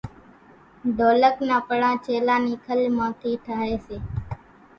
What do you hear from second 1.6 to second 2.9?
پڙان ڇيلا نِي کلِ